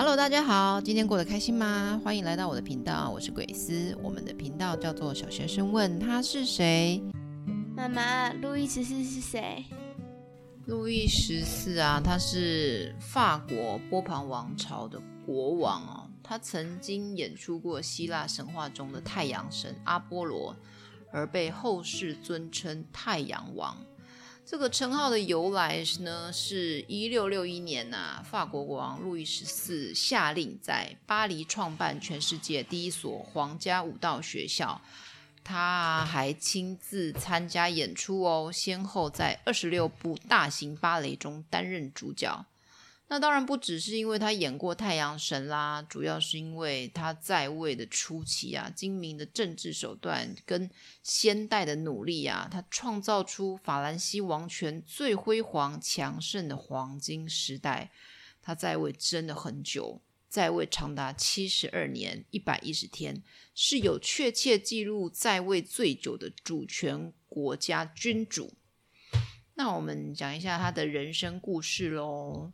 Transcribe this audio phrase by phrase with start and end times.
[0.00, 2.00] Hello，大家好，今天过得开心吗？
[2.04, 3.98] 欢迎来到我的频道，我是鬼斯。
[4.00, 7.02] 我们的频道叫做小学生问他是谁。
[7.74, 9.64] 妈妈，路易十四是谁？
[10.66, 16.08] 路易十四啊，他是法国波旁王朝的国王哦。
[16.22, 20.54] 他曾经演出过希腊神话中的太阳神阿波罗，
[21.10, 23.76] 而被后世尊称太阳王。
[24.50, 34.80] 这个称号的由来呢，是一六六一年呐，法国国王路易十四下令在巴黎创办全世界第一所皇家舞蹈学校，
[35.44, 42.46] 他还亲自参加演出哦，先后在二十六部大型芭蕾中担任主角。
[43.10, 50.70] 那当然不只是因为他演过太阳神啦，主要是因为他在位的初期啊，精明的政治手段跟
[51.02, 57.90] 先代的努力啊，他创造出法兰西王权最辉煌强盛的黄金时代。
[58.42, 63.22] 他在位真的很久，在位长达七十二年一百一十天，
[63.54, 68.52] 是有确切记录在位最久的主权国家君主。
[69.54, 72.52] 那我们讲一下他的人生故事喽。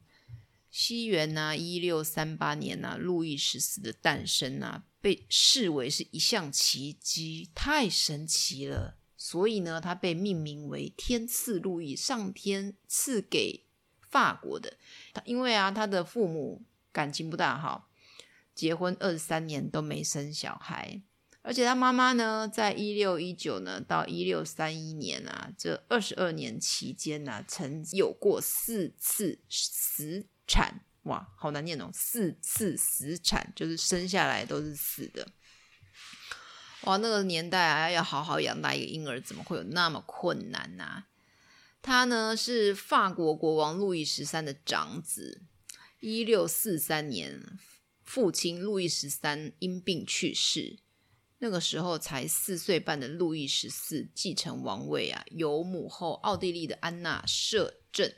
[0.77, 8.99] 西元呢、啊，一六三八年呢、路易十四的诞生啊，被视为是一项奇迹，太神奇了。
[9.17, 13.65] 所以呢，他被命名为天赐路易，上天赐给
[14.01, 14.77] 法国的。
[15.25, 17.89] 因为啊，他的父母感情不大好，
[18.53, 21.01] 结婚二十三年都没生小孩，
[21.43, 30.27] 而且他妈妈呢，在一六一九呢到一六三一年啊，这二十二年期间呢、啊，曾有过四次死。
[30.47, 31.91] 产哇，好难念哦！
[31.93, 35.29] 四次死产就是生下来都是死的。
[36.83, 41.05] 哇，那个年代啊，要好好养大一个婴儿，怎么会有那么困难呢、
[41.83, 45.43] 他呢是法国国王路易十三的长子。
[46.01, 47.59] 一六四三年，
[48.03, 50.79] 父亲路易十三因病去世，
[51.39, 58.11] 那个时候才四岁半的路易十四继承王位啊，由母后奥地利的安娜摄政。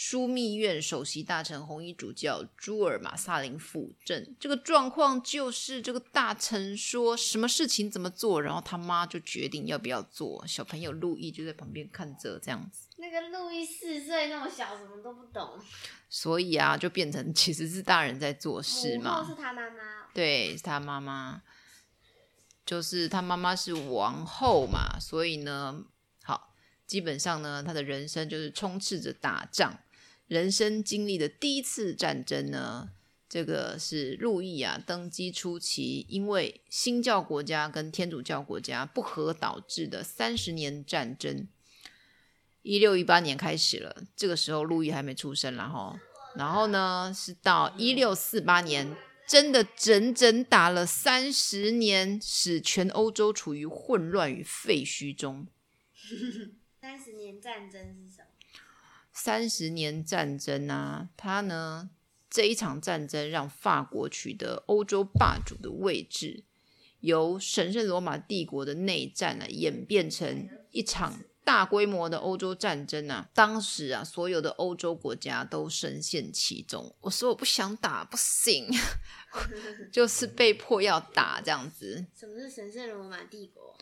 [0.00, 10.46] 枢密院首席大臣红衣主教朱尔马萨林辅政，这个状况就是这个大臣说什么事情怎么做，然后他妈就决定要不要做。
[10.46, 12.86] 小朋友路易就在旁边看着，这样子。
[12.98, 15.58] 那个路易四岁那么小，什么都不懂。
[16.08, 19.26] 所以啊，就变成其实是大人在做事嘛。
[19.28, 19.76] 是他妈妈。
[20.14, 21.42] 对，是他妈妈，
[22.64, 25.84] 就是他妈妈是王后嘛，所以呢，
[26.22, 26.54] 好，
[26.86, 29.76] 基本上呢，他的人生就是充斥着打仗。
[30.28, 32.90] 人生经历的第一次战争呢，
[33.28, 41.48] 这个是路易啊登基初期，因为新教国家跟天主教国家不和导致的三十年战争。
[42.60, 45.98] 一六一八年开始了，这个时候路易还没出生，然后，
[46.34, 48.94] 然后呢是到一六四八年，
[49.26, 55.46] 真的整整打了三十年，使全欧洲处于混乱与废墟中。
[56.82, 58.27] 三十年战争是什么？
[59.20, 61.90] 三十年战争啊，他呢
[62.30, 66.44] 这一场战争让法国取得欧洲霸主的位置，
[67.00, 73.28] 由神圣罗马帝国的内战啊演变成一场大规模的欧洲战争啊。
[73.34, 76.94] 当时啊，所有的欧洲国家都深陷其中。
[77.00, 78.68] 我说我不想打，不行，
[79.90, 82.06] 就是被迫要打这样子。
[82.14, 83.76] 什么是神圣罗马帝国？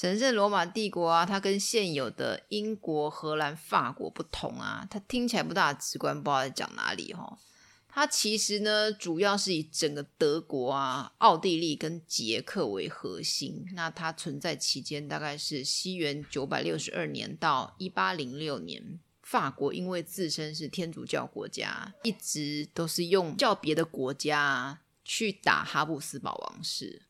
[0.00, 7.38] 神圣罗马帝国啊，它跟现有的英国、荷兰、法国不同啊，它听起来不大直观，不知道在讲哪里哈。
[7.86, 13.66] 它其实呢，主要是以整个德国啊、奥地利跟捷克为核心。
[13.74, 18.98] 那它存在期间大概是西元九百六十二年到一八零六年。
[19.20, 27.02] 法国因为自身是天主教国家，一直都是用较别的国家去打哈布斯堡王室。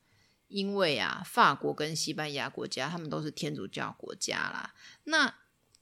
[0.51, 4.75] 因为啊，法国跟西班牙国家，他们都是天主教国家啦。
[5.05, 5.35] 那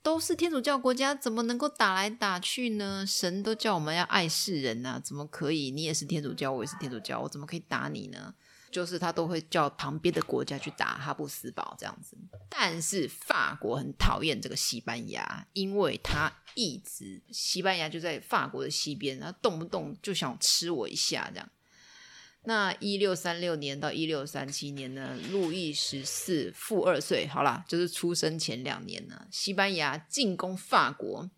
[0.03, 3.05] 都是天主教国家，怎么能够打来打去呢？
[3.06, 5.71] 神都叫我们要爱世人呐，怎么可以？
[5.71, 8.35] 你也是天主教，我也是天主教，我怎么可以打你呢？
[8.70, 12.17] 就是他都会叫旁边的国家去打哈布斯堡这样子。
[12.50, 21.49] 但是法国很讨厌这个西班牙，因为他一直西班牙就在法国的西边，他动不动就想吃我一下这样。
[22.44, 31.31] 那一六三六年到一六三七年呢，路易十四负二岁，好啦，就是出生前两年呢，西班牙进攻法国。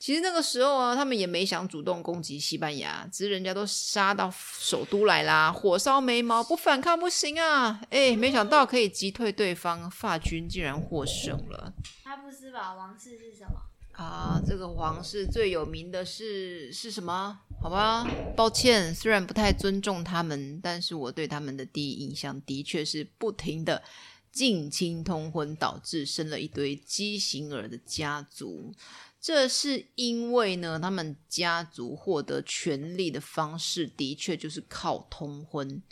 [0.00, 7.80] 其实那个时候啊，他们也没想主动攻击西班牙，只是人家都杀到首都来啦，火烧眉毛，不反抗不行啊！
[7.90, 11.74] 哎，没想到可以击退对方，法军竟然获胜了。
[12.04, 13.60] 哈布斯堡王室是什么？
[13.92, 17.40] 啊，这个皇室最有名的是是什么？
[17.60, 18.04] 好吧，
[18.36, 23.82] 抱歉，虽然不太尊重他们，但是我对他们的第一印象的确是不停的
[24.30, 28.72] 近亲通婚，导致生了一堆畸形儿的家族。
[29.20, 35.82] 这是因为呢，他们家族获得权力的方式的确就是靠通婚。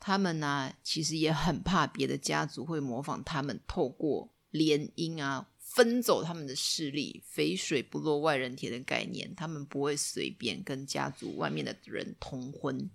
[0.00, 5.48] 他们呢、其实也很怕别的家族会模仿他们，透过联姻啊。
[5.74, 12.88] 分走他们的势力，肥水不落外人田的概念，他们不会随便跟家族外面的人通婚，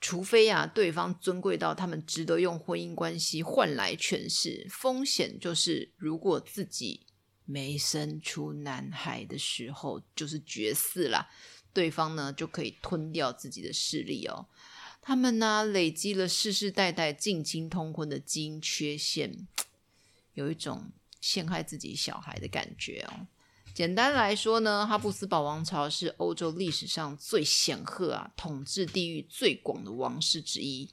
[0.00, 4.66] 除非啊，对方尊贵到他们值得用婚姻关系换来权势。
[4.70, 7.04] 风险就是，如果自己
[7.44, 11.28] 没生出男孩的时候，就是绝嗣啦，
[11.74, 14.46] 对方呢就可以吞掉自己的势力哦。
[15.02, 19.46] 他们呢，累积了世世代代近亲通婚的基因缺陷，
[20.32, 20.90] 有一种。
[21.20, 23.26] 陷害自己小孩的感觉哦。
[23.72, 30.90] 简单来说呢，哈布斯堡王朝是欧洲历史上最显赫啊、统治地域最广的王室之一。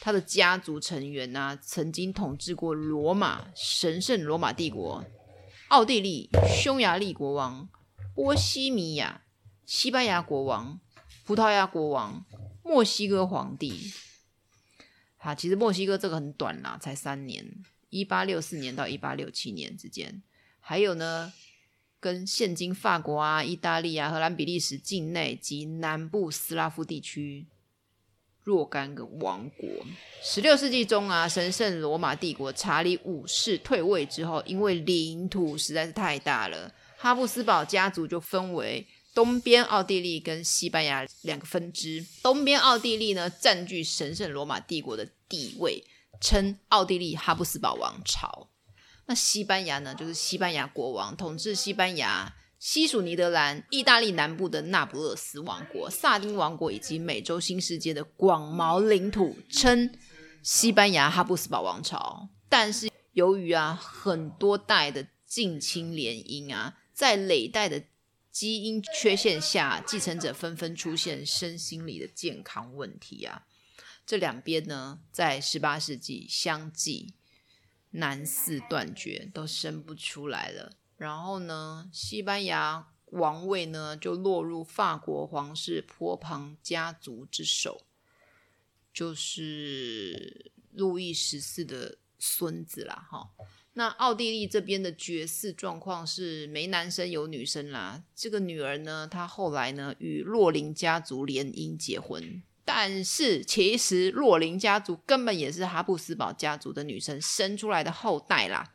[0.00, 5.04] 他的家族成员呢、曾经统治过罗马、神圣罗马帝国、
[5.68, 6.28] 奥地利、
[6.62, 7.68] 匈牙利国王、
[8.14, 9.22] 波西米亚、
[9.66, 10.78] 西班牙国王、
[11.24, 12.24] 葡萄牙国王、
[12.62, 13.92] 墨西哥皇帝。
[15.18, 17.64] 啊，其实墨西哥这个很短啦，才三年。
[17.94, 20.20] 一八六四年到一八六七年之间，
[20.58, 21.32] 还有呢，
[22.00, 27.46] 跟现今法国啊、意大利啊、荷兰、比利时境内及南部斯拉夫地区
[28.42, 29.68] 若干个王国。
[30.20, 42.04] 十六世纪中啊，神圣罗马帝国查理五世退位之后，因为领土实在是太大了，哈布斯堡家族就分为东边奥地利跟西班牙两个分支。
[42.24, 45.84] 东边奥地利呢，占据神圣罗马帝国的地位。
[46.24, 48.48] 称奥地利哈布斯堡王朝，
[49.04, 59.92] 那西班牙呢，就是西班牙国王统治西班牙、西属尼德兰、意大利南部的那不勒斯王国、萨丁王国以及美洲新世界的广袤领土，称
[60.42, 62.30] 西班牙哈布斯堡王朝。
[62.48, 67.84] 但是由于啊很多代的近亲联姻啊，在累代的
[68.30, 73.42] 基因缺陷下，继承者纷纷出现身心理的健康问题啊。
[74.06, 77.14] 这两边呢，在十八世纪相继
[77.90, 80.72] 男四断绝，都生不出来了。
[80.96, 87.86] 然后呢，西班牙王位呢就落入法国皇室波旁家族之手，
[88.92, 93.06] 就是路易十四的孙子啦。
[93.10, 93.30] 哈，
[93.72, 98.04] 那奥地利这边的绝嗣状况是没男生有女生啦。
[98.14, 102.42] 这个女儿呢，她后来呢与洛林家族联姻结婚。
[102.76, 108.74] 但是，其实洛林家族根本也是哈布斯堡家族的女生生出来的后代啦。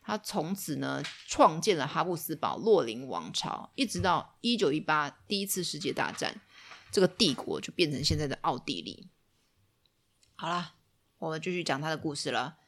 [0.00, 6.40] 他从此呢，创建了哈布斯堡洛林王朝，一直到一九一八第一次世界大战，
[6.92, 9.08] 这个帝国就变成现在的奥地利。
[10.36, 10.74] 好啦，
[11.18, 12.58] 我们继续讲他的故事了。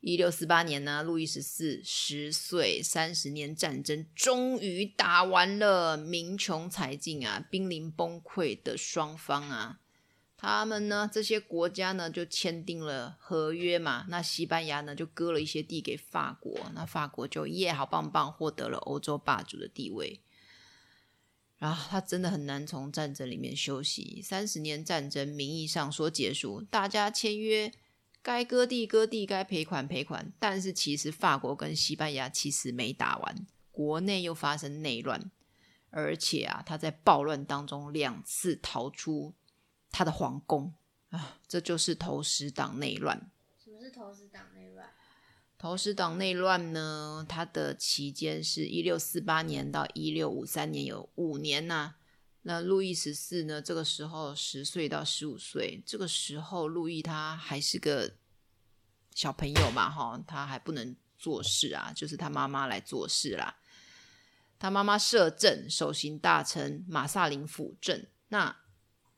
[0.00, 9.80] 一六四八年呢，路易十四十岁，三十年战争终于打完了，民穷财尽啊，濒临崩溃的双方啊，
[10.36, 14.06] 他们呢，这些国家呢就签订了合约嘛。
[14.08, 20.20] 那西班牙呢就割了一些地给法国，那法国就耶，好棒棒，获得了欧洲霸主的地位。
[21.58, 24.22] 然后他真的很难从战争里面休息。
[24.22, 27.72] 三十年战争名义上说结束，大家签约。
[28.22, 35.30] 该割地割地，该赔款赔款，但是其实法国跟西班牙其实没打完，国内又发生内乱，
[35.90, 39.32] 而且啊，他在暴乱当中两次逃出
[39.90, 40.74] 他的皇宫
[41.10, 43.30] 啊，这就是投石党内乱。
[43.64, 44.90] 什么是投石党内乱？
[45.56, 47.26] 投石党内乱呢？
[47.28, 51.97] 它的期间是一六四八年到一六五三年，有五年呐、啊。
[52.48, 53.60] 那路易十四呢？
[53.60, 58.14] 这个时候十岁到十五岁，这个时候路易他还是个
[59.14, 63.58] 小朋友嘛，哈，他还不能做事啊，就是他妈妈来做事啦。
[64.58, 68.06] 他妈妈摄政，首席大臣马萨林辅政。
[68.28, 68.56] 那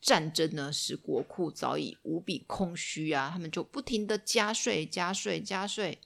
[0.01, 6.01] 战争呢，使国库早已无比空虚啊，他们就不停的加税、加税、加税。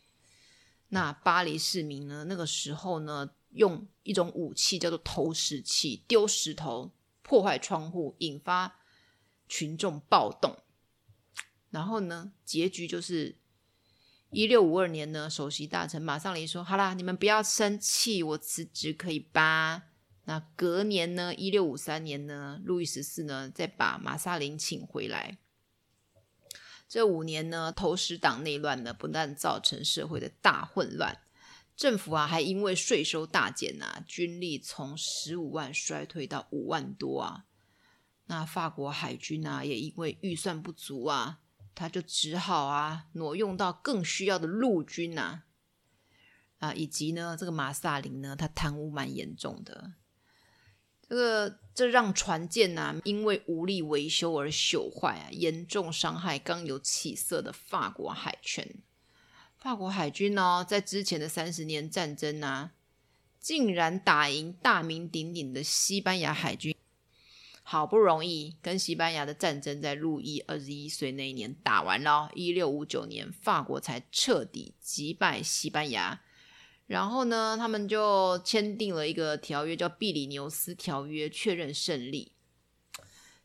[0.88, 6.92] 那巴黎市民呢，那个时候呢，用一种武器叫做投石器，丢石头。
[7.24, 8.76] 破坏窗户，引发
[9.48, 10.58] 群众暴动。
[11.70, 13.40] 然后呢，结局就是
[14.30, 19.84] 一六五二年呢，首席大臣马萨林说：“好啦，你们不要生气，我辞职可以吧？”
[20.26, 25.38] 那隔年呢，一六五三年呢，路易十四呢再把马萨林请回来。
[26.88, 31.18] 这五年呢，投石党内乱呢，不但造成社会的大混乱，
[31.76, 37.46] 政府啊还因为税收大减啊，军力从十五万衰退到五万多啊。
[38.26, 41.40] 那法国海军啊也因为预算不足啊，
[41.74, 45.42] 他就只好啊挪用到更需要的陆军呐。
[46.58, 49.92] 啊，以及呢，这个马萨林呢，他贪污蛮严重的，
[51.06, 58.82] 这个这让船舰呐、啊，因为无力维修而朽坏啊，严重伤害刚有起色的法国海权。
[59.64, 62.72] 法国海军呢、哦，在之前的三十年战争啊，
[63.40, 66.76] 竟然打赢大名鼎鼎的西班牙海军，
[67.62, 76.20] 好不容易跟西班牙的战争在路易二十一岁那一年打完了，一六五九年，法国才彻底击败西班牙。
[76.86, 82.32] 然后呢，他们就签订了一个条约，叫《比利牛斯条约》，确认胜利。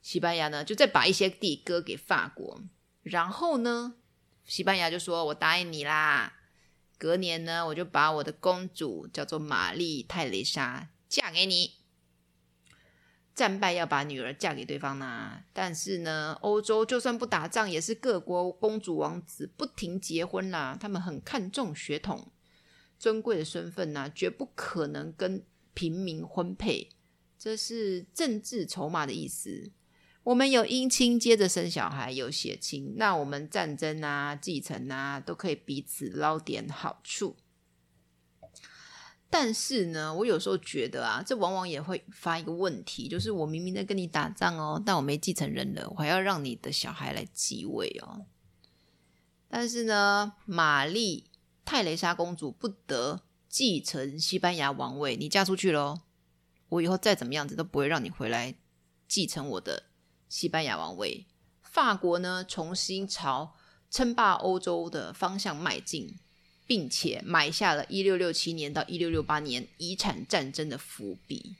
[0.01, 2.61] 西班牙呢，就再把一些地割给法国。
[3.03, 3.95] 然后呢，
[4.49, 6.33] 西班牙就说：“我答应你啦，
[6.97, 11.75] 隔年呢，我就把我的公主叫做玛丽泰蕾莎嫁给你。”
[13.35, 20.75] 战败要把女儿嫁给对方呢，但是呢，欧洲就算不打仗，也是各国公主王子不停结婚啦。
[20.77, 22.31] 他们很看重血统。
[22.97, 26.89] 尊贵的身份呢、绝不可能跟平民婚配，
[27.37, 29.71] 这是政治筹码的意思。
[30.23, 37.35] 我们有姻亲接着生小孩，有血亲，那我们战争啊、继承啊，都可以彼此捞点好处。
[39.29, 48.25] 但是呢，我有时候觉得啊，这往往也会发一个问题，就是我明明在跟你打仗哦，但我没继承人了，我还要让你的小孩来继位哦。
[49.47, 51.25] 但是呢，玛丽。
[51.65, 55.99] 泰蕾莎公主不得继承西班牙王位，你嫁出去喽，
[56.69, 58.55] 我以后再怎么样子都不会让你回来
[59.07, 59.83] 继承我的
[60.29, 61.25] 西班牙王位。
[61.61, 63.55] 法国呢，重新朝
[63.91, 66.15] 称霸欧洲的方向迈进，
[66.65, 71.57] 并且埋下了一六六七年到一六六八年遗产战争的伏笔。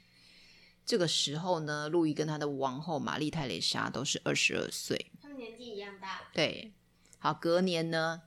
[0.86, 6.22] 这个时候呢，路易跟他的王后玛丽泰蕾莎都是二十二岁，他们年纪一样大。
[6.32, 6.72] 对，
[7.18, 8.22] 好，隔年呢。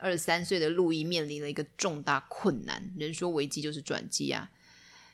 [0.00, 4.48] 二十三岁的路易面临了一个重大困难，人说危机就是转机啊！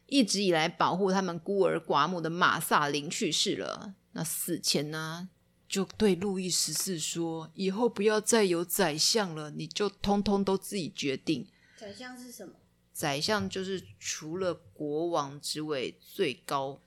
[0.05, 5.29] 一直以来保护他们孤儿寡母的马萨林去世了，那死前呢，
[5.69, 12.55] 就对路易十四说：“以后不要再有宰相了，你就通通都自己决定。”宰相是什么？
[12.93, 16.81] 宰相就是除了国王之外最高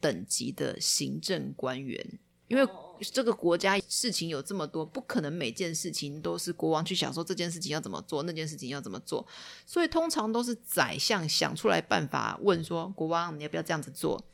[0.00, 2.66] 等级的行政官员，因为。
[3.12, 9.26] 这个国家事情有这么多，不可能每件事情都是国王去想说这件事情要怎么做，那件事情要怎么做，
[9.66, 14.24] 所以通常都是宰相想出来办法，问说国王你要不要这样子做，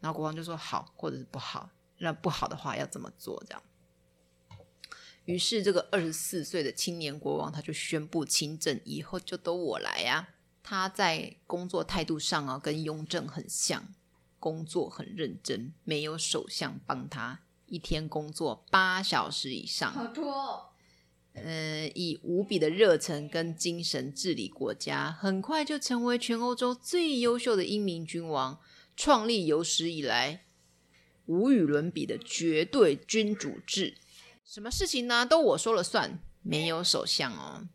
[0.00, 1.68] 然后国王就说好或者是不好，
[2.04, 3.62] 那不好的话要怎么做这样。
[5.24, 10.28] 于是这个二十四岁的青年国王他就宣布亲政，以后就都我来呀。
[10.62, 13.88] 他在工作态度上啊跟雍正很像，
[14.38, 17.40] 工作很认真，没有首相帮他。
[17.66, 20.66] 一天工作八小时以上，好多哦。
[21.32, 28.60] 呃，以无比的热忱跟精神治理国家，很快就成为全欧洲最优秀的英明君王，
[28.94, 30.44] 创立有史以来
[31.26, 33.96] 无与伦比的绝对君主制。
[34.44, 35.24] 什么事情呢？
[35.24, 37.68] 都我说了算，没有首相哦。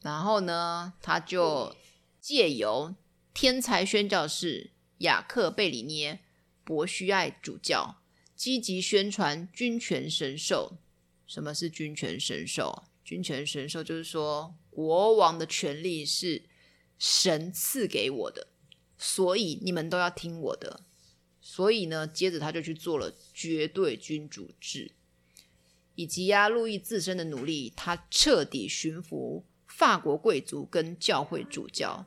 [0.00, 1.74] 然后呢，他就
[2.20, 2.94] 借由
[3.34, 6.20] 天才宣教士雅克贝里涅
[6.64, 7.96] 博须爱主教。
[8.34, 10.78] 积极宣传君权神授。
[11.26, 12.84] 什么是君权神授？
[13.04, 16.42] 君权神授就是说，国王的权力是
[16.98, 18.48] 神赐给我的，
[18.98, 20.80] 所以你们都要听我的。
[21.54, 24.92] 所以呢，接着他就去做了绝对君主制，
[25.94, 32.06] 以及呀，路易自身的努力，他彻底驯服法国贵族跟教会主教。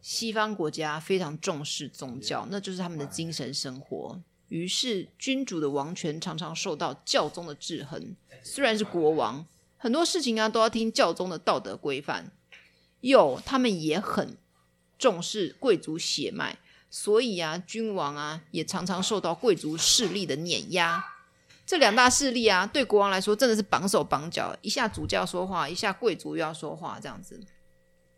[0.00, 4.20] 西方国家非常重视宗教，那就是他们的精神生活。
[4.48, 8.16] 于是，君主的王权常常受到教宗的制衡。
[8.42, 9.46] 虽然是国王，
[9.76, 12.32] 很多事情啊都要听教宗的道德规范。
[13.02, 14.36] 有，他们也很
[14.98, 16.58] 重视贵族血脉，
[16.94, 21.02] 所以啊，君王啊也常常受到贵族势力的碾压。
[21.64, 27.40] 这两大势力啊，对国王来说真的是绑手绑脚，一下主教说话，一下贵族又要说话，这样子。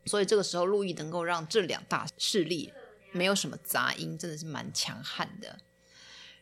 [0.07, 2.73] 所以这个时候，路易能够让这两大势力
[3.13, 5.57] 没有什么杂音，真的是蛮强悍的。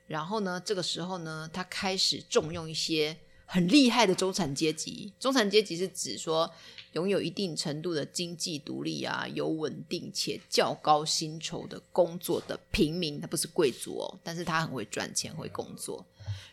[0.07, 5.13] 然后呢，这个时候呢，他开始重用一些很厉害的中产阶级。
[5.21, 6.51] 中产阶级是指说
[6.93, 13.21] 拥有一定程度的经济独立啊，有稳定且较高薪酬的工作的平民。
[13.21, 16.05] 他不是贵族哦，但是他很会赚钱，会工作。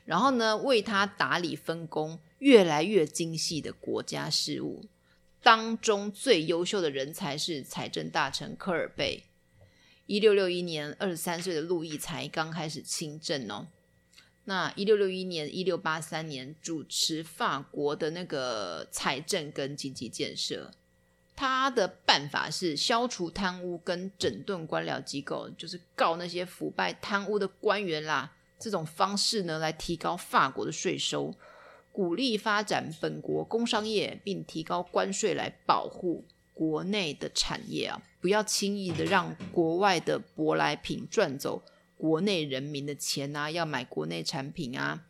[0.05, 4.85] 然后呢，为他打理分工越来越精细的国家事务。
[5.41, 9.23] 当中最优秀的人才是财政大臣科尔贝。
[10.05, 13.67] 一六六一年，二十三岁的路易才刚开始亲政哦。
[14.49, 20.71] 那一六六一年、一六八三年，主持法国的那个财政跟经济建设。
[21.35, 28.33] 他的办法是消除贪污跟整顿官僚机构，就是告那些腐败贪污的官员啦。
[28.57, 31.35] 这种方式呢，来提高法国的税收，
[31.91, 36.25] 鼓励发展本国工商业，并提高关税来保护
[36.55, 41.61] 国内的产业啊，不要轻易的让国外的舶来品赚走。
[41.99, 45.03] 国内人民的钱啊，要买国内产品啊，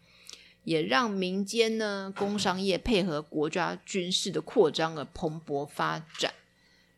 [0.63, 6.33] 也让民间呢工商业配合国家军事的扩张而蓬勃发展。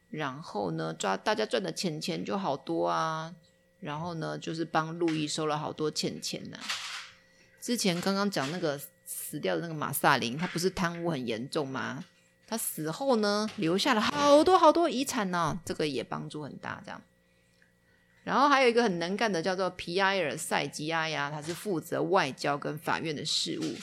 [0.10, 3.36] 然后呢，抓大家赚的钱钱就好多啊。
[3.82, 6.64] 然后呢，就是帮路易收了好多钱钱呢、啊。
[7.60, 12.06] 之前刚刚讲那个死掉的那个马萨林，他不是贪污很严重吗？
[12.48, 17.02] 他死后呢，留下了好多好多遗产呢、这个也帮助很大，这样。
[18.24, 23.76] 然后还有一个很能干的，叫做皮埃尔·塞吉亚呀，他是负责外交跟法院的事务，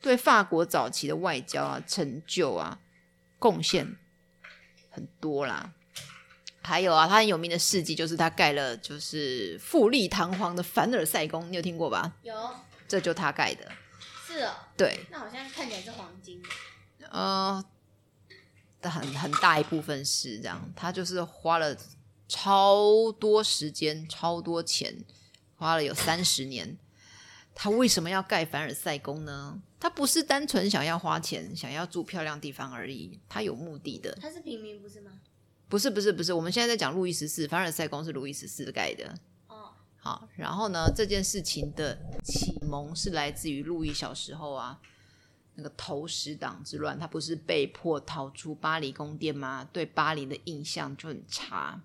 [0.00, 2.80] 对法国早期的外交啊成就啊
[3.38, 3.96] 贡献
[4.90, 5.72] 很多啦。
[6.60, 12.12] 还有啊，他很有名的事迹就是他盖了就是富丽堂皇的凡尔赛宫，你有听过吧？
[12.22, 12.34] 有，
[12.88, 13.70] 这就他盖的。
[14.26, 14.52] 是哦。
[14.76, 15.06] 对。
[15.10, 17.08] 那好像看起来是黄金的。
[17.10, 17.64] 呃，
[18.82, 21.76] 很很大一部分是这样，他就是花了。
[22.28, 25.04] 超多时间，超多钱，
[25.56, 26.76] 花了有三十年。
[27.54, 29.60] 他为什么要盖凡尔赛宫呢？
[29.80, 33.18] 他不是单纯想要花钱，想要住漂亮地方而已。
[33.28, 34.16] 他有目的的。
[34.20, 35.10] 他是平民，不是吗？
[35.68, 36.32] 不是，不是，不是。
[36.32, 39.12] 我们现在在讲路易十四，凡尔赛宫是路易十四盖的。
[39.48, 40.28] 哦，好。
[40.36, 44.80] 然后呢，这件事情的启蒙是来自于路易小时候啊，
[45.54, 49.68] 那个投石党之乱，他不是被迫逃出巴黎宫殿吗？
[49.72, 51.82] 对巴黎的印象就很差。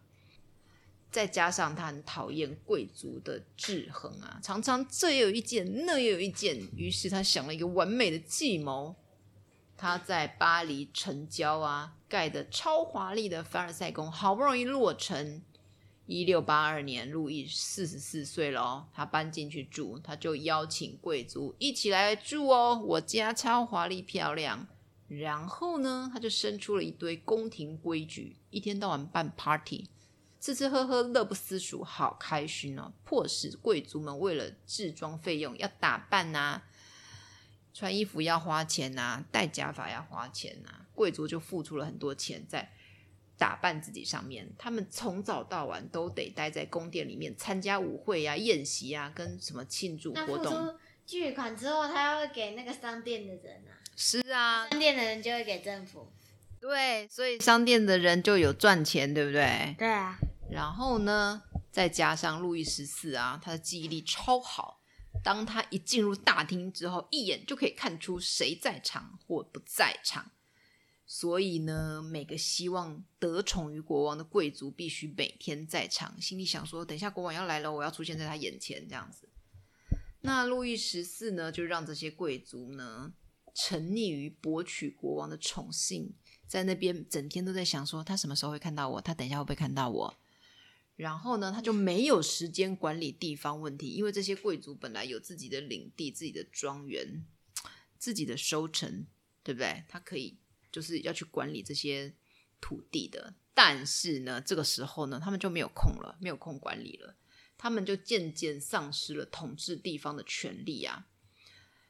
[1.13, 8.95] 再加上他很讨厌贵族的制衡啊，常常这也有一件，那也有一件，于是他想了一个完美的计谋。
[9.77, 15.43] 他在巴黎城郊啊盖的超华丽的凡尔赛宫，好不容易落成。
[16.05, 24.67] 一六八二年，路易四十四岁了哦，他搬进去住，他就邀请贵族一起来住哦，我家超华丽漂亮。
[25.07, 29.85] 然后呢，他就生出了一堆宫廷规矩，一天到晚办 party。
[30.43, 32.91] 吃吃喝喝，乐不思蜀，好开心哦！
[33.05, 36.63] 迫使贵族们为了制装费用要打扮呐、啊，
[37.73, 42.69] 穿衣服要花钱呐、啊，戴假发要花钱呐、啊，贵族就付出了很多钱在
[43.37, 44.51] 打扮自己上面。
[44.57, 50.77] 他们从早到晚都得待在宫殿里面参加舞会呀、啊、宴席呀、啊，跟什么庆祝活动。
[51.05, 53.79] 巨款之后，他要会给那个商店的人啊？
[53.95, 56.11] 是啊，商店的人就会给政府。
[56.59, 59.73] 对，所以商店的人就有赚钱，对不对？
[59.79, 60.19] 对啊。
[60.53, 64.79] 然后呢，再加上路易十四啊，他的记忆力超好。
[65.23, 70.31] 当他一进入大厅之后，一眼就可以看出谁在场或不在场。
[71.05, 79.27] 所以呢，每个希望得宠于国王的贵族必须每天在场，心里想说：等一下国王要来了，我要出现在他眼前，这样子。
[80.21, 83.13] 那路易十四呢，就让这些贵族呢，
[83.53, 86.13] 沉溺于博取国王的宠幸，
[86.47, 89.01] 在那边整天都在想说：他什么时候会看到我？
[89.01, 90.15] 他等一下会不会看到我？
[90.95, 97.25] 然后呢，他就没有时间管理地方问题，因为这些贵族本来有自己的领地、自己的庄园、
[97.97, 99.07] 自己的收成，
[99.43, 99.83] 对不对？
[99.89, 100.37] 他可以
[100.71, 102.13] 就是要去管理这些
[102.61, 103.33] 土地的。
[103.55, 107.15] 但是呢，这个时候呢，他们就没有空了，没有空管理了，
[107.57, 111.07] 他们就渐渐丧失了统治地方的权利啊。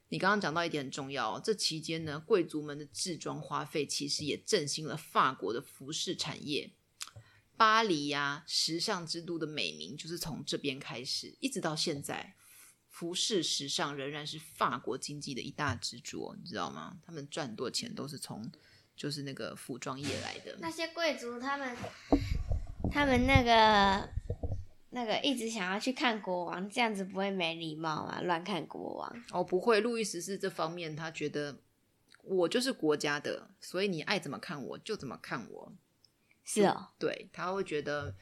[0.09, 6.73] 你刚刚讲到一点很重要哦，这期间呢，贵族们的置装花费其实也振兴了法国的服饰产业。
[7.55, 12.35] 巴黎呀、啊，时尚之都的美名就是从这边开始，一直到现在，
[12.89, 16.97] 服饰时尚仍然是法国经济的一大支柱，你知道吗？
[17.05, 18.51] 他们赚很多钱都是从
[18.95, 20.57] 就是那个服装业来的。
[20.59, 21.75] 那些贵族他们，
[22.91, 24.09] 他们那个
[24.89, 28.21] 那个一直想要去看国王，这样子不会没礼貌啊？
[28.21, 29.23] 乱看国王？
[29.31, 29.79] 哦，不会。
[29.79, 31.57] 路易十四这方面，他觉得
[32.23, 35.73] 我就是国家的，所以你爱怎么看我就怎么看我。
[36.43, 38.13] 是哦，对，他会觉得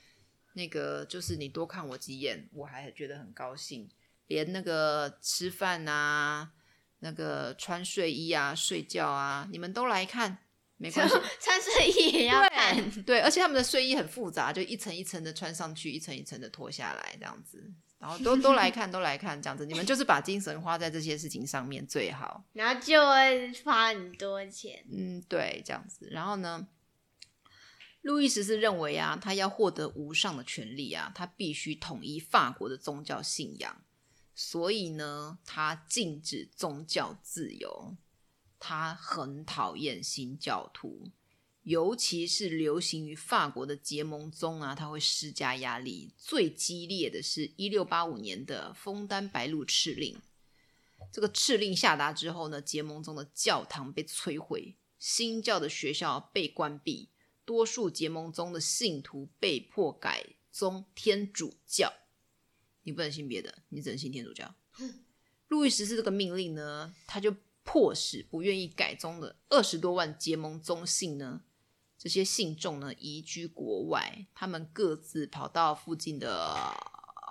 [0.54, 3.90] 那个就是你多看我几眼，我还觉得很高兴。
[4.28, 6.52] 连那个吃饭啊，
[7.00, 10.38] 那个穿睡衣啊、睡觉啊，你们都来看，
[10.78, 11.16] 没关系。
[11.42, 17.62] 穿睡衣也要看，对，对，而且他们的睡衣很复杂，就一层一层的穿上去，一层一层的脱下来，这样子，
[18.00, 24.82] 然后都都来看，都来看，这样子，你们就是把精神花在这些事情上面最好，然后就会花很多钱。
[24.90, 26.66] 嗯，对，这样子，然后呢？
[28.02, 33.84] 路易十四认为啊，他要获得无上的权力啊，他必须统一法国的宗教信仰，
[34.34, 37.96] 所以呢，他禁止宗教自由。
[38.64, 41.10] 他很讨厌新教徒，
[41.64, 46.14] 尤其是流行于法国的结盟宗啊，他会施加压力。
[46.18, 50.20] 最激烈的是一六八五年的枫丹白露敕令。
[51.12, 57.10] 这个敕令下达之后呢，结盟宗的教堂被摧毁，新教的学校被关闭，
[57.46, 61.92] 多数结盟宗的信徒被迫改宗天主教。
[62.84, 64.56] 你不能信别的，你只能信天主教。
[65.48, 67.36] 路易十四这个命令呢，他就。
[67.64, 71.44] 迫使不愿意改宗的二十多万结盟宗信呢，
[71.96, 76.56] 这些信众呢移居国外，他们各自跑到附近的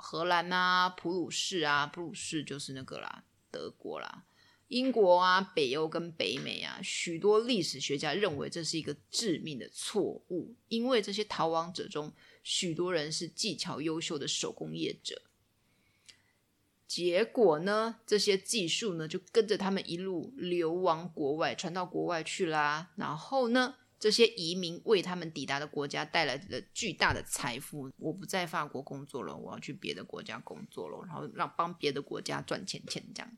[0.01, 4.25] 荷兰啊、普鲁士啊，普鲁士就是那个啦，德国啦、
[4.71, 12.13] 英国啊、北欧跟北美啊，许多历史学家认为这是一个致命的错误，因为这些逃亡者中，
[12.45, 15.23] 许多人是技巧优秀的手工业者。
[16.87, 22.93] 结果呢，这些技术呢就跟着他们一路流亡国外，传到国外去啦。
[22.95, 27.91] 然后呢，这些移民为他们抵达的国家带来了巨大的财富。
[27.99, 33.37] 我不在法国工作了，我要去别的国家工作了，然后让帮别的国家赚钱钱这样。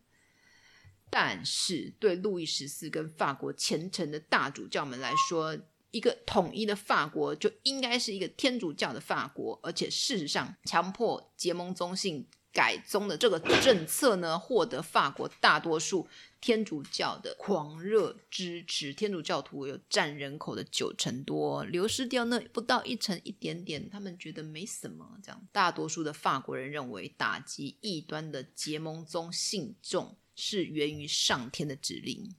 [1.12, 5.54] 但是对路易十四跟法国虔诚的大主教们来说，
[5.90, 12.26] 一个统一的法国就应该是一个天主教的法国，而且事实上，强迫结盟宗信。
[12.54, 16.06] 改宗的这个政策呢，获得法国大多数
[16.38, 18.92] 天主教的狂热支持。
[18.92, 25.18] 天主教徒有占人口的九成多，流失掉那不到一成一点点，他们觉得没什么。
[25.22, 32.34] 这样，大多数的法国人认为，打击异端的结盟宗信众是源于上天的指令。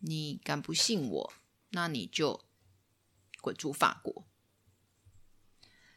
[0.00, 1.32] 你敢不信我，
[1.70, 2.44] 那你就
[3.40, 4.26] 滚出法国。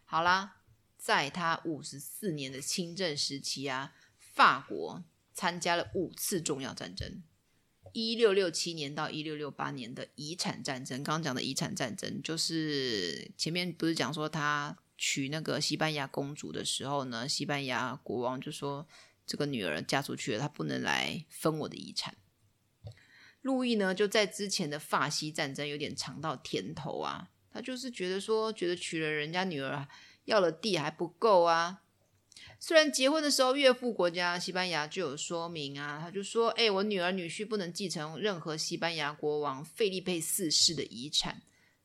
[0.06, 0.62] 好啦。
[0.98, 5.04] 在他五十四年的亲政时期啊，法国
[5.36, 7.22] 参加了五次重要战争。
[7.94, 18.88] 一六六七年到一六六八年的遗产战争，刚刚讲的遗产战争，就是前面不是讲说他娶那个西班牙公主的时候呢，西班牙国王就说
[19.26, 22.16] 这个女儿嫁出去了，他不能来分我的遗产。
[23.42, 29.88] 路易呢，就在之前的法西战争有点尝到甜头啊，他就是觉得说，觉得娶了人家女儿。
[30.26, 31.84] 要了地还不够啊！
[32.60, 41.44] 虽然结婚的时候岳父国家西班牙就有说明啊，他就说：“哎，我女儿女婿不能继承任何西班牙国王费利佩四世的遗产。”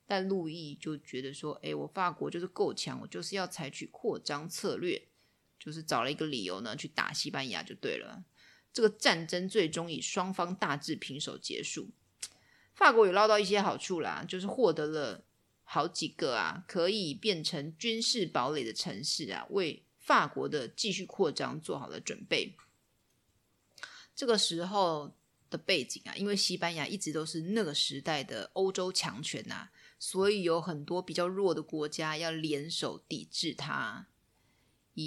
[0.08, 5.09] 但路易就觉得说：“哎，我法国就是够强，我就是要采取扩张策略，
[5.60, 8.24] 就是找了一个理由呢去打西班牙就对了。”
[8.74, 11.90] 这个战争最终以双方大致平手结束。
[12.74, 15.24] 法国有捞到一些好处啦，就是获得了。
[15.72, 22.56] 好几个啊，可以变成军事堡垒的城市啊，为法国的继续扩张做好了准备。
[24.16, 25.14] 这个时候
[25.48, 34.08] 的背景啊，因为西班牙一直都是那个时代的欧洲强权呐、啊，所以有很多比较弱的国家要联手抵制它。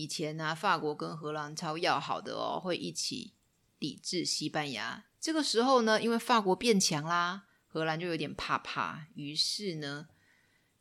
[0.02, 3.34] 以前、啊，法国跟荷兰超要好的哦，会一起
[3.80, 5.06] 抵制西班牙。
[5.20, 10.08] 这个时候呢，因为法国变强啦，荷兰就有点怕怕，于是呢。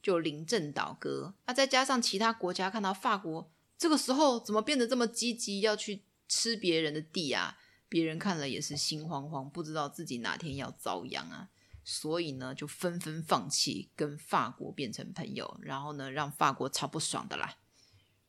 [0.03, 3.48] 就临阵倒戈，那、再加上其他国家看到法国
[3.79, 7.57] 这个时候怎么变得这么积极，要去吃别人的地啊？
[7.88, 11.51] 别人看了也是心慌慌，不知道自己哪天要遭殃啊，
[11.85, 17.55] 所以呢，就纷纷放弃跟法国变成朋友，然后呢，让法国超不爽的啦。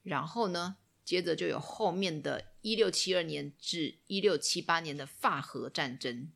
[0.04, 6.32] 然后呢，接着就有后面的一六七二年至一六七八年的法荷战争，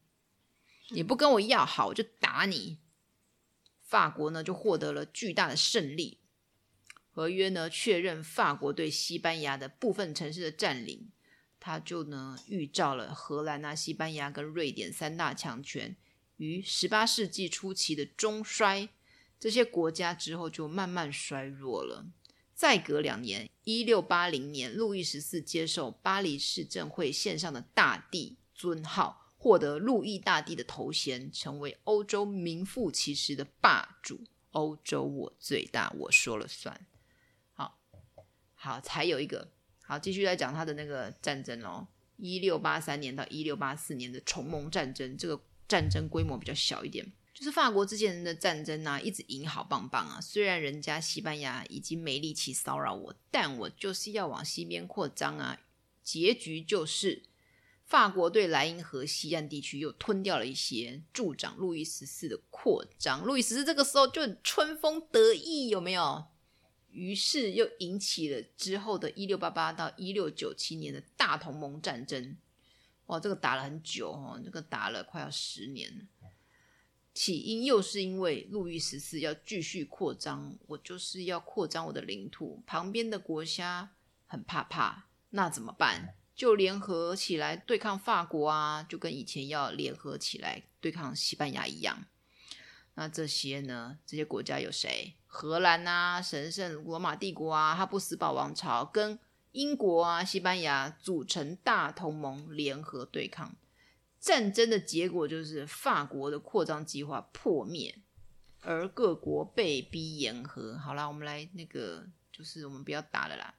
[0.89, 2.80] 你不跟我要好，我就打你。
[3.82, 6.19] 法国呢就获得了巨大的胜利，
[7.10, 11.10] 合约呢确认法国对西班牙的部分城市的占领，
[11.60, 15.95] 他就呢预兆了荷兰啊、西班牙跟瑞典三大强权
[16.36, 18.89] 于十八世纪初期的中衰，
[19.39, 22.06] 这些国家之后就慢慢衰弱了。
[22.58, 29.36] 再隔两年，一六八零年，路易十四接受巴黎市政会献上的大帝尊号。
[29.39, 34.22] 获得路易大帝的头衔，成为欧洲名副其实的霸主。
[34.50, 36.88] 欧洲我最大，我说了算。
[37.54, 37.80] 好，
[38.56, 39.52] 好，才有一个。
[39.84, 41.88] 好，继续来讲他的那个战争哦。
[42.15, 47.13] 一六八三年到一六八四年的重盟战争，这个战争规模比较小一点。
[47.38, 50.19] 就是法国之前的战争啊，一直赢好棒棒啊。
[50.19, 55.60] 虽然人家西班牙已经没力气骚扰我，但我就是要往西边扩张啊。
[56.04, 57.23] 结局就是。
[57.86, 63.23] 法国对莱茵河西岸地区又吞掉了一些，助长路易十四的扩张。
[63.23, 66.26] 路易十四这个时候就春风得意，有没有？
[66.89, 72.36] 于是又引起了之后的一六八八到一六九七年的大同盟战争。
[73.06, 76.04] 哇，这个打了很久哦，这个打了快要十年了。
[77.19, 83.89] 起因又是因为路易十四要继续扩张，我就是要扩张我的领土，旁边的国家
[84.27, 86.13] 很怕怕，那怎么办？
[86.36, 92.06] 就联合起来对抗法国啊，就跟以前要联合起来对抗西班牙一样。
[92.93, 93.97] 那这些呢？
[94.06, 95.15] 这些国家有谁？
[95.25, 99.17] 荷兰啊，神圣罗马帝国啊，哈布斯堡王朝跟
[99.53, 103.56] 英国啊，西班牙组成大同盟，联合对抗。
[104.19, 107.99] 战争的结果就是法国的扩张计划破灭，
[108.62, 110.77] 而各国被逼言和。
[110.77, 113.56] 好啦，我们来那个，就是我们不要打了啦。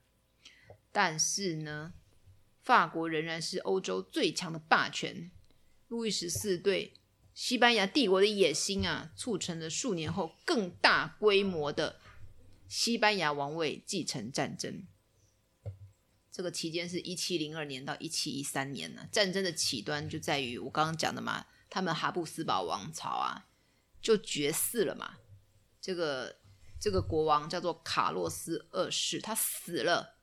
[0.90, 1.92] 但是呢，
[2.62, 5.30] 法国仍然是欧洲最强的霸权。
[5.88, 6.92] 路易十四对
[7.32, 12.00] 西班牙帝国的野心啊，促成了数年后更大规模的
[12.66, 14.82] 西班牙王位继承战争。
[16.38, 19.04] 这个期间是一七零二年到一七一三年呢。
[19.10, 23.48] 战争的起端就在于我刚刚讲的嘛，他们哈布斯堡王朝啊
[24.00, 25.16] 就绝嗣了嘛。
[25.80, 26.36] 这个
[26.78, 30.14] 这个国王叫做卡洛斯二世，他死了。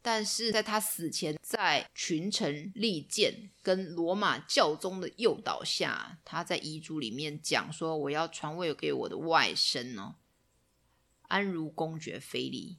[0.00, 10.14] 但是在他死前，在群臣力荐跟罗马教宗的诱导下，他在遗嘱里面讲说：“我要传位给我的外甥哦，
[11.24, 12.78] 安茹公爵菲利，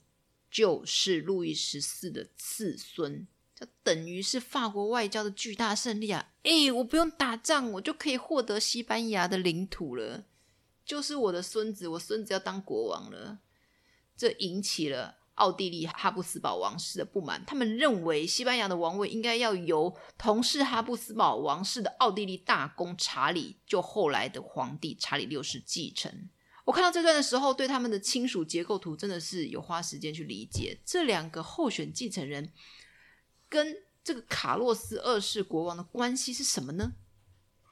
[0.49, 6.31] 就是路易十四的次孙，这等于是法国外交的巨大胜利啊！
[6.43, 10.25] 诶，我不用打仗，我就可以获得西班牙的领土了，
[10.85, 13.39] 就是我的孙子，我孙子要当国王了，
[14.17, 26.27] 这引起了。”奥地利哈布斯堡王室的不满，他们认为西班牙的王位应该要由同是哈布斯堡王室的奥地利大公查理，就后来的皇帝查理六世继承。
[26.69, 30.79] 我看到这段的时候，对他们的亲属结构图真的是有花时间去理解。
[30.85, 32.53] 这两个候选继承人
[33.49, 36.93] 跟这个卡洛斯二世国王的关系是什么呢？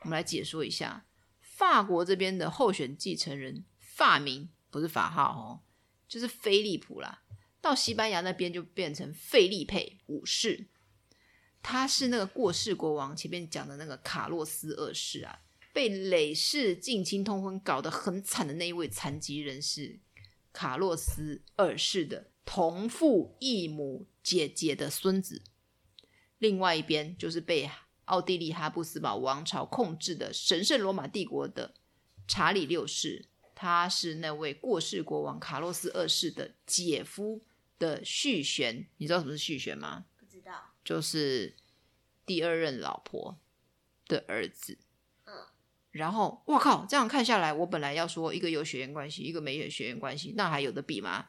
[0.01, 1.05] 我们来解说一下。
[1.39, 5.61] 法国这边的候选继承人，法名不是法号哦，
[6.07, 7.21] 就是菲利普啦。
[7.61, 10.65] 到西班牙那边就变成费利佩五世，
[11.61, 15.41] 他是那个过世国王前面讲的那个卡洛斯二世啊，
[15.77, 19.99] 被累世近亲通婚搞得很惨的那一位残疾人士，
[20.51, 25.43] 卡洛斯二世的同父异母姐姐的孙子。
[26.39, 27.69] 另外一边就是被
[28.05, 31.75] 奥地利哈布斯堡王朝控制的神圣罗马帝国的
[32.27, 37.43] 查理六世，他是那位过世国王卡洛斯二世的姐夫。
[37.77, 40.07] 的续弦，你知道什么是续弦吗？
[40.17, 41.55] 不知道，就是
[42.25, 43.37] 第二任老婆
[44.07, 44.79] 的儿子。
[45.91, 51.27] 然后，我靠，这样看下来，我本来要说一个有血缘关系，一个没有血缘关系，那还有的比吗？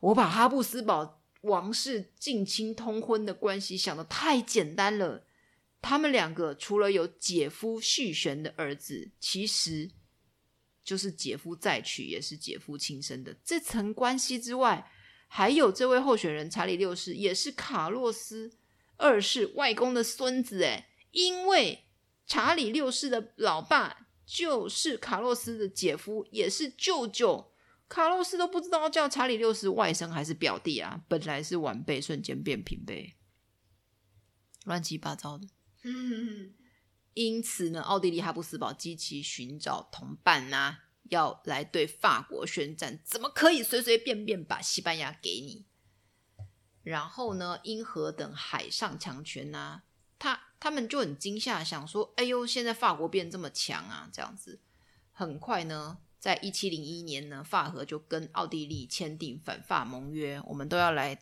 [0.00, 5.26] 我把哈布斯堡王室近亲通婚的关系想得太简单了。
[5.82, 9.90] 他们两个除了有姐夫续弦的儿子，其实
[10.82, 14.90] 就是姐夫再娶，也是姐夫亲生的这层关系之外。
[15.28, 18.56] 还有这位候选人查理六世，也是卡洛斯
[18.96, 21.83] 二世外公的孙子诶，因为
[22.26, 27.52] 查理六世的老爸就是卡洛斯的姐夫，也是舅舅。
[27.88, 33.14] 卡洛斯都不知道叫查理六世外甥还是表弟啊，本来是晚辈，瞬间变平辈，
[34.64, 35.46] 乱七八糟的。
[37.12, 40.80] 因此呢，奥地利哈布斯堡积极寻找同伴呐、啊。
[41.10, 45.66] 要来对法国宣战，怎么可以随随便便把西班牙给你？
[46.82, 49.84] 然后呢，英荷等海上强权呐、啊，
[50.24, 54.58] 他他们就很惊吓，想说：“哎呦，现在法国变这么强啊！”这样子，
[55.12, 61.20] 很快呢，在一七零一年呢，法荷就跟奥地利签订反法盟约，我们都要来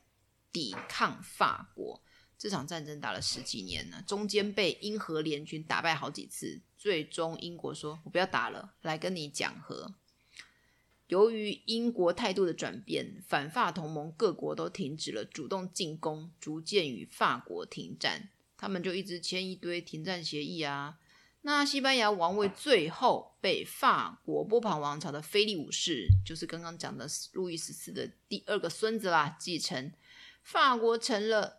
[0.52, 2.00] 抵抗法国。
[2.38, 9.96] 这场战争打了十几年呢，中间被英荷联军打败好几次，最终英国说：“我不要打了，来跟你讲和。”
[11.08, 18.30] 由于英国态度的转变，反法同盟各国都停止了主动进攻，逐渐与法国停战。
[18.62, 21.01] 他们就一直签一堆停战协议啊。
[21.40, 29.92] 那西班牙王位最后被法国波旁王朝的菲利五世，就是刚刚讲的路易十四的第二个孙子啦，继承。
[30.44, 31.59] 法国成了。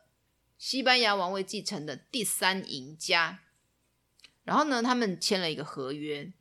[0.56, 3.42] 西班牙王位继承的第三赢家，
[4.46, 6.32] 然后呢，他们签了一个合约，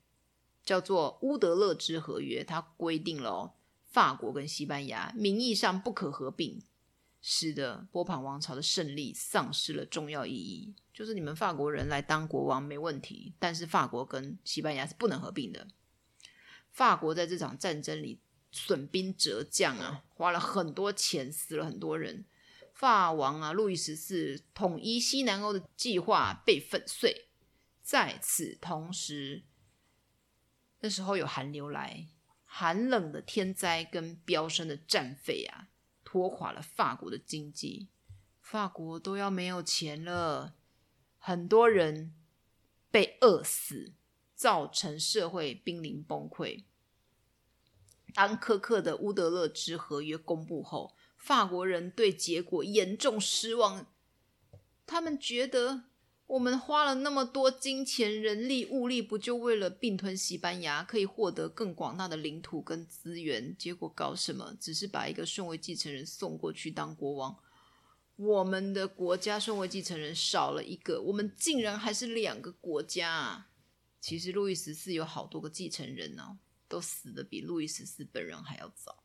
[0.65, 2.45] 叫做乌德勒支合约。
[2.45, 6.63] 它规定了，法国跟西班牙名义上不可合并，
[7.23, 10.75] 使得波旁王朝的胜利丧失了重要意义。
[10.93, 15.67] 就是你们法国人来当国王没问题，但是法国跟西班牙是不能合并的。
[16.71, 18.19] 法国在这场战争里
[18.51, 22.25] 损兵折将啊，花了很多钱，死了很多人。
[22.75, 27.29] 法王啊，路易十四统一西南欧的计划被粉碎。
[27.83, 29.43] 在此同时，
[30.81, 32.09] 那时候有寒流来，
[32.45, 35.69] 寒冷的天灾跟飙升的战费啊，
[36.13, 37.89] 拖垮了法国的经济，
[38.39, 40.55] 法国都要没有钱了，
[41.17, 42.15] 很多人
[42.91, 43.95] 被饿死，
[44.35, 46.65] 造成社会濒临崩溃。
[48.13, 53.87] 当苛刻的乌德勒支合约公布后，法国人对结果严重失望，
[54.85, 55.85] 他们觉得
[56.33, 63.55] 我们花了那么多金钱、人力、物力，不就为了并吞西班牙，可以获得更广大的领土跟资源？
[63.59, 64.57] 结果搞什么？
[64.59, 67.37] 只是把一个顺位继承人送过去当国王。
[68.17, 73.51] 我们的国家顺位继承人少了一个，我们竟然还是两个国家啊！
[74.01, 79.05] 其实路易十四有好多个继承人呢、哦，都死得比路易十四本人还要早。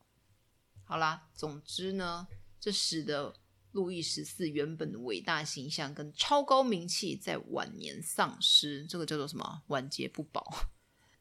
[0.82, 2.26] 好啦，总之呢，
[2.58, 3.34] 这使得
[3.72, 9.62] 路易十四原本的伟大形象跟超高名气在晚年丧失，这个叫做什么？
[9.68, 10.68] 晚节不保。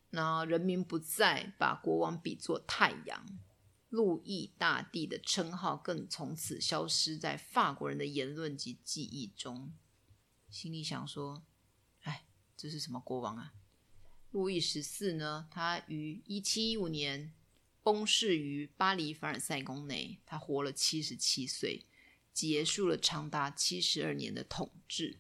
[0.10, 3.26] 那人民不再把国王比作太阳，
[3.90, 9.74] 路易大帝的称号更从此消失在法国人的言论及记忆中。
[10.50, 11.44] 心里想说
[12.04, 13.54] ：“哎，这是什么国王啊？”
[14.32, 15.48] 路易十四呢？
[15.52, 17.34] 他于一七一五年。
[17.84, 21.86] 崩逝于巴黎凡尔赛宫内，他活了七十七岁，
[22.38, 25.18] 结束了长达七十二年的统治。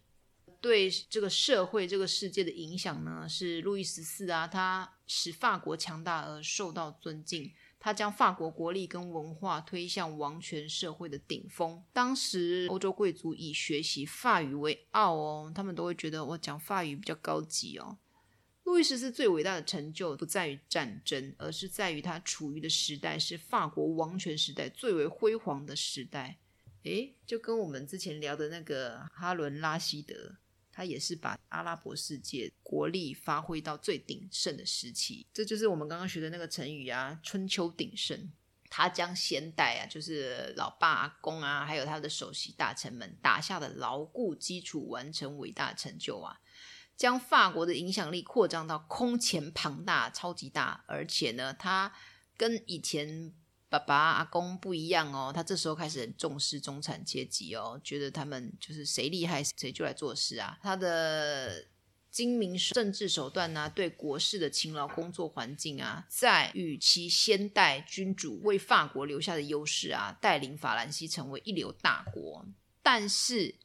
[0.62, 11.84] 对这个社会、这个世界的影响呢，是路易十四啊，他使法国强大而受到尊敬，他将法国国力跟文化推向王权社会的顶峰。
[11.91, 17.97] 当时欧洲贵族以学习法语为傲哦，他们都会觉得我讲法语比较高级哦。
[18.63, 26.38] 路易十四最伟大的成就不在于战争，而是在于他处于的时代是法国王权时代最为辉煌的时代。
[26.88, 30.36] 诶，就跟我们之前聊的那个哈伦·拉希德，
[30.71, 35.26] 他也是把阿拉伯世界国力发挥到最鼎盛的时期。
[35.34, 38.32] 这就是我们刚刚学的那个成语啊，“春秋鼎盛”。
[38.69, 46.41] 他将先代啊，就是老爸、阿公啊，还有他的首席大臣们打下的牢固基础，完成伟大成就啊。
[46.97, 51.93] 将法国的影响力扩张到空前庞大、超级大，而且呢，他
[52.36, 53.32] 跟以前
[53.69, 55.32] 爸爸、阿公不一样哦。
[55.34, 60.58] 他这时候开始很重视中产阶级哦，觉得他们就是谁厉害谁就来做事啊。
[60.62, 61.65] 他的
[62.10, 72.45] 精明政治手段呢、啊，对国事的勤劳工作环境啊，在与其先代君主为法国留下的优势啊，带领法兰西成为一流大国，
[72.82, 73.56] 但是。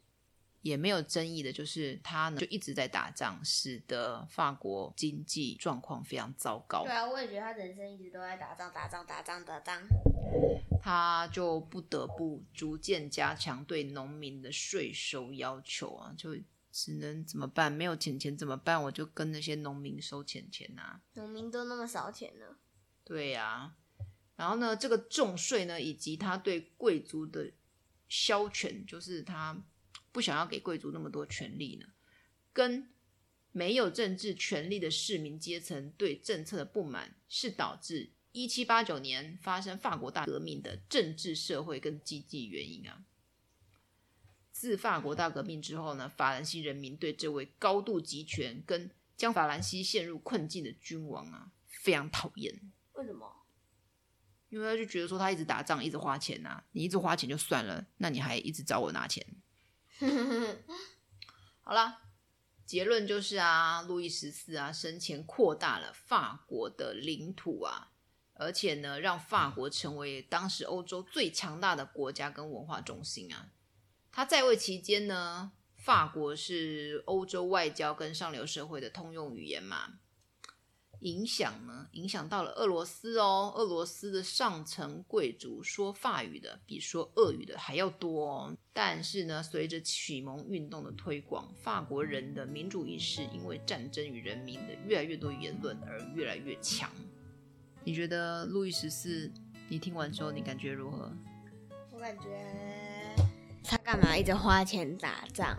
[0.63, 6.85] 也没有争议的，就是他呢就一直在打仗，使得法国经济状况非常糟糕。
[6.85, 9.83] 对啊，我也觉得他人生一直都在打仗，打仗，打仗，打仗。
[10.81, 16.37] 他就不得不逐渐加强对农民的税收要求啊，就
[16.71, 17.71] 只能怎么办？
[17.71, 18.83] 没有钱钱怎么办？
[18.83, 21.01] 我就跟那些农民收钱钱啊。
[21.15, 22.47] 农民都那么少钱呢？
[23.05, 23.77] 对呀、啊。
[24.37, 27.53] 然后呢，这个重税呢，以及他对贵族的
[28.09, 29.61] 削权，就是他。
[30.13, 31.87] 不想要给贵族那么多权利呢，
[32.53, 32.89] 跟
[33.51, 43.05] 没有政治权利的市民阶层对政策的不满，是导致一七八九年发生法国大革命的政治、社会跟经济原因啊。
[44.53, 52.73] 自法国大革命之后呢，法兰西人民对这位高度集权跟将法兰西陷入困境的君王啊，非常讨厌。
[52.93, 53.45] 为什么？
[54.51, 59.27] 因为他就觉得说他一直打仗，一直花钱啊，你一直花钱就算了，那你还一直找我拿钱。
[61.63, 61.99] 好了，
[62.67, 67.93] 结论就是啊，路易十四啊生前扩大了法国的领土啊，
[68.35, 73.51] 而且呢，让法国成为当时欧洲最强大的国家跟文化中心啊。
[74.11, 80.01] 他在位期间呢，法国是欧洲外交跟上流社会的通用语言嘛。
[81.03, 83.53] 影响呢，影响到了俄罗斯哦。
[83.57, 88.57] 俄罗斯的上层贵族说法语的比说俄语的还要多哦。
[88.73, 96.91] 但是呢，随着启蒙运动的推广，法国人的民主意识因为战争与人民的越来越多言论而越来越强。
[97.85, 99.31] 你觉得路易十四？
[99.69, 101.13] 你听完之后，你感觉如何？
[101.93, 102.25] 我感觉
[103.65, 105.59] 他干嘛一直花钱打仗？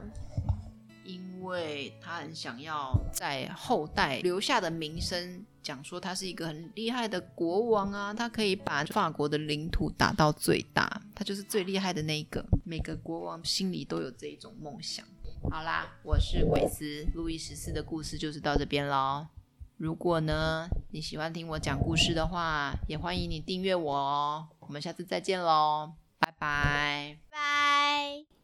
[1.43, 12.41] 因为他很想要在后代留下的名声讲说他是一个很厉害的国王啊，他可以把法国的领土打到最大，他就是最厉害的那一个。
[12.63, 15.05] 每个国王心里都有这一种梦想。
[15.51, 19.27] 好啦，我是鬼斯，路易十四的故事就是到这边喽。
[19.75, 24.47] 如果呢你喜欢听我讲故事的话，也欢迎你订阅我哦。
[24.59, 27.17] 我们下次再见喽，拜拜。
[27.29, 28.42] 拜。